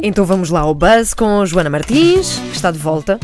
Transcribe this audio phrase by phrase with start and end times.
[0.00, 3.18] Então vamos lá ao Buzz com Joana Martins, que está de volta.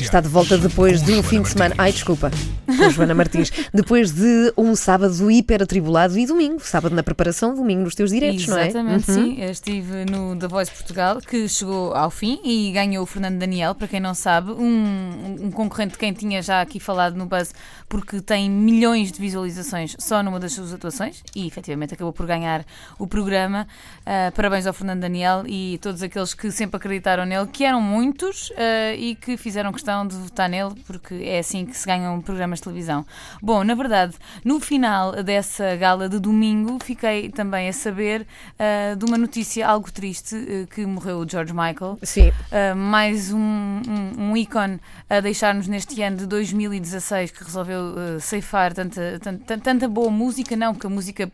[0.00, 1.74] Está de volta depois de um fim de semana.
[1.78, 2.30] Ai, desculpa.
[2.66, 3.50] Com Joana Martins.
[3.74, 6.60] Depois de um sábado hiper atribulado e domingo.
[6.60, 8.68] Sábado na preparação, domingo nos teus diretos, não é?
[8.68, 9.14] Exatamente, Uhum.
[9.34, 9.40] sim.
[9.42, 13.74] Eu estive no The Voice Portugal, que chegou ao fim e ganhou o Fernando Daniel,
[13.74, 17.52] para quem não sabe, um, um concorrente de quem tinha já aqui falado no Buzz,
[17.88, 22.64] porque tem milhões de visualizações só numa das suas atuações e efetivamente acabou por ganhar
[22.98, 23.66] o programa.
[24.06, 28.52] Ah, parabéns ao Fernando Daniel e todos aqueles que sempre acreditaram nele, que eram muitos
[28.56, 32.58] ah, e que fizeram questão de votar nele, porque é assim que se ganham programas
[32.58, 33.04] de televisão.
[33.42, 38.26] Bom, na verdade, no final dessa gala de domingo, fiquei também a saber
[38.58, 41.98] ah, de uma notícia algo triste eh, que morreu o George Michael.
[42.02, 42.28] Sim.
[42.28, 48.20] Uh, mais um, um, um ícone a deixar-nos neste ano de 2016 que resolveu uh,
[48.20, 51.30] ceifar tanta, tanta, tanta boa música, não, porque a música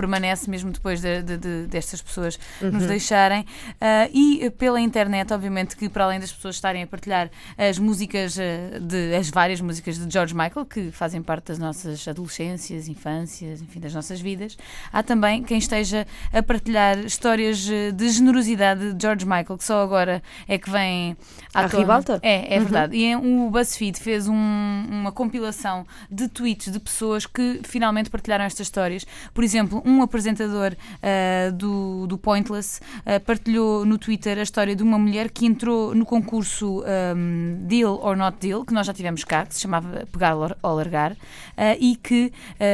[0.00, 3.44] permanece mesmo depois de, de- de- destas pessoas nos deixarem
[3.80, 8.36] Uh, e pela internet, obviamente que para além das pessoas estarem a partilhar as músicas
[8.36, 13.60] uh, de as várias músicas de George Michael que fazem parte das nossas adolescências, infâncias,
[13.62, 14.56] enfim, das nossas vidas,
[14.92, 19.82] há também quem esteja a partilhar histórias uh, de generosidade de George Michael que só
[19.82, 21.16] agora é que vem
[21.54, 21.80] À tona.
[21.82, 22.18] ribalta?
[22.22, 22.96] É, é verdade.
[22.96, 28.66] E o BuzzFeed fez um- uma compilação de tweets de pessoas que finalmente partilharam estas
[28.66, 29.06] histórias.
[29.34, 34.82] Por exemplo, um apresentador ah, do, do Pointless ah, partilhou no Twitter a história de
[34.82, 39.24] uma mulher que entrou no concurso ahm, Deal or Not Deal, que nós já tivemos
[39.24, 41.16] cá, que se chamava Pegar ou Largar,
[41.56, 42.32] ah, e que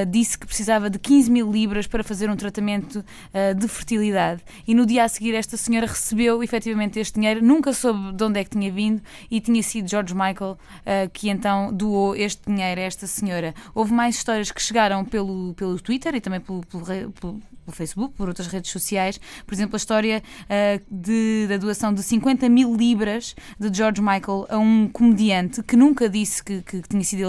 [0.09, 3.05] disse que precisava de 15 mil libras para fazer um tratamento
[3.57, 4.43] de fertilidade.
[4.67, 8.41] E no dia a seguir, esta senhora recebeu efetivamente este dinheiro, nunca soube de onde
[8.41, 10.59] é que tinha vindo e tinha sido George Michael
[11.13, 13.55] que então doou este dinheiro a esta senhora.
[13.75, 18.15] Houve mais histórias que chegaram pelo, pelo Twitter e também pelo, pelo, re- pelo- Facebook,
[18.17, 19.21] por outras redes sociais.
[19.47, 24.47] Por exemplo, a história ah, de, da doação de 50 mil libras de George Michael
[24.49, 27.21] a um comediante que nunca disse que, que tinha sido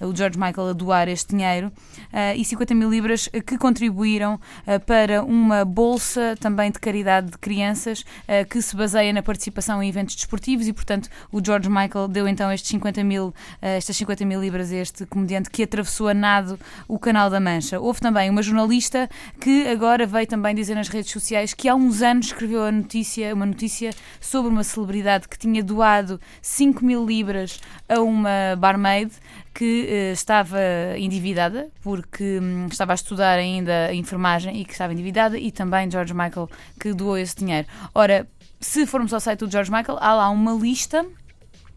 [0.00, 1.70] ele, o George Michael, a doar este dinheiro.
[2.12, 7.38] ah, e 50 mil libras que contribuíram ah, para uma bolsa também de caridade de
[7.38, 8.04] crianças
[8.48, 12.50] que se baseia na participação em eventos desportivos e, portanto, o George Michael deu então
[12.50, 16.58] estes 50 mil, estas 50 mil libras a este comediante que atravessou a nado
[16.88, 17.78] o Canal da Mancha.
[17.80, 19.08] Houve também uma jornalista
[19.40, 23.34] que agora veio também dizer nas redes sociais que há uns anos escreveu a notícia,
[23.34, 29.12] uma notícia sobre uma celebridade que tinha doado 5 mil libras a uma barmaid
[29.54, 30.58] que eh, estava
[30.96, 35.90] endividada porque hum, estava a estudar ainda a enfermagem e que estava endividada e também
[35.90, 36.48] George Michael
[36.80, 37.66] que doou esse dinheiro.
[37.94, 38.26] Ora,
[38.60, 41.04] se formos ao site do George Michael, há lá uma lista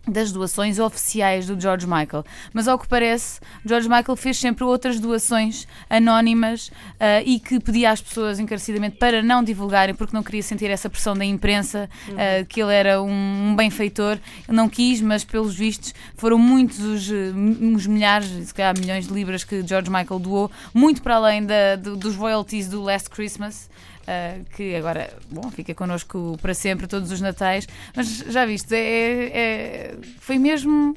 [0.08, 2.24] das doações oficiais do George Michael.
[2.54, 7.92] Mas ao que parece, George Michael fez sempre outras doações anónimas ah, e que pedia
[7.92, 12.46] às pessoas encarecidamente para não divulgarem, porque não queria sentir essa pressão da imprensa, ah,
[12.48, 14.18] que ele era um, um benfeitor.
[14.48, 17.32] Ele não quis, mas pelos vistos foram muitos os, eh,
[17.76, 21.76] os milhares, se calhar milhões de libras que George Michael doou, muito para além da-
[21.76, 23.70] do- dos royalties do Last Christmas.
[24.06, 29.32] Uh, que agora, bom, fica connosco para sempre, todos os natais, mas já viste, é,
[29.34, 30.96] é- foi mesmo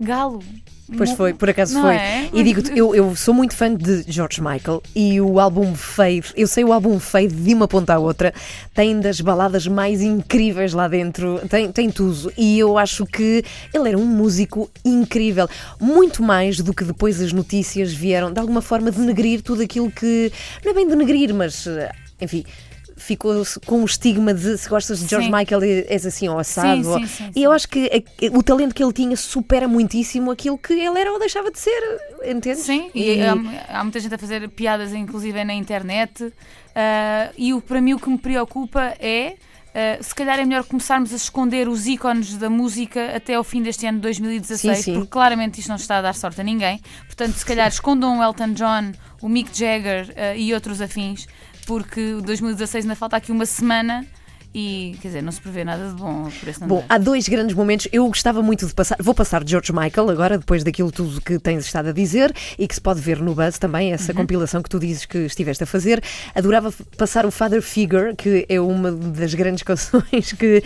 [0.00, 0.42] galo.
[0.98, 1.94] Pois foi, por acaso Não foi.
[1.94, 2.28] é?
[2.30, 6.46] E digo-te, eu, eu sou muito fã de George Michael e o álbum Fade, eu
[6.46, 8.34] sei o álbum Fade de uma ponta à outra,
[8.74, 12.30] tem das baladas mais incríveis lá dentro, tem, tem tudo.
[12.36, 13.42] E eu acho que
[13.72, 15.48] ele era um músico incrível,
[15.80, 20.30] muito mais do que depois as notícias vieram de alguma forma denegrir tudo aquilo que.
[20.62, 22.44] Não é bem denegrir, mas eh, enfim.
[22.96, 25.34] Ficou com o estigma de se gostas de George Sim.
[25.34, 26.82] Michael és assim ou assado.
[26.84, 27.86] Sim, sim, sim, E eu acho que
[28.20, 31.58] eh, o talento que ele tinha supera muitíssimo aquilo que ele era ou deixava de
[31.58, 31.80] ser,
[32.24, 32.60] entendes?
[32.62, 36.32] Sim, e, há, há muita gente a fazer piadas, inclusive na internet.
[36.74, 39.34] ah, e o, para mim o que me preocupa é.
[39.74, 43.60] ah, se calhar é melhor começarmos a esconder os ícones da música até ao fim
[43.60, 44.94] deste ano de 2016, Sim, sim.
[44.94, 46.80] porque claramente isto não está a dar sorte a ninguém.
[47.06, 51.26] Portanto, se calhar escondam o Elton John, o Mick Jagger ah, e outros afins,
[51.64, 54.06] porque o 2016 ainda falta aqui uma semana
[54.54, 57.56] e, quer dizer, não se prevê nada de bom por esse Bom, há dois grandes
[57.56, 57.88] momentos.
[57.92, 58.96] Eu gostava muito de passar.
[59.00, 62.68] Vou passar de George Michael agora, depois daquilo tudo que tens estado a dizer e
[62.68, 65.66] que se pode ver no Buzz também, essa compilação que tu dizes que estiveste a
[65.66, 66.00] fazer.
[66.36, 70.62] Adorava passar o Father Figure, que é uma das grandes canções que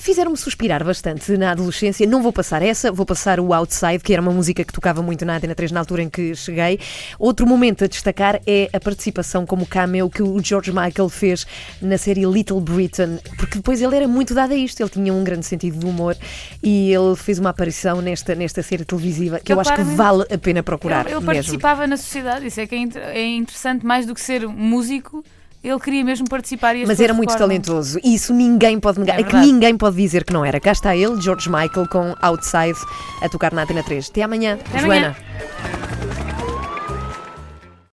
[0.00, 2.06] fizeram-me suspirar bastante na adolescência.
[2.06, 5.24] Não vou passar essa, vou passar o Outside, que era uma música que tocava muito
[5.24, 6.80] na Antena 3 na altura em que cheguei.
[7.18, 11.46] Outro momento a destacar é a participação como cameo que o George Michael fez
[11.82, 15.22] na série Little Britain, porque depois ele era muito dado a isto, ele tinha um
[15.22, 16.16] grande sentido de humor
[16.62, 20.24] e ele fez uma aparição nesta, nesta série televisiva que eu, Eu acho que vale
[20.32, 21.04] a pena procurar.
[21.04, 21.22] Mesmo.
[21.22, 25.22] participava na sociedade, isso é que é, é interessante, mais do que ser músico,
[25.62, 29.18] ele queria mesmo participar e as Mas era muito talentoso e isso ninguém pode negar.
[29.18, 30.58] É É, que ninguém pode dizer que não era.
[30.58, 32.78] Cá está ele, George Michael, com Outside,
[33.22, 34.08] a tocar na Antena 3.
[34.10, 35.14] Até amanhã, Até amanhã.
[35.62, 35.79] Joana.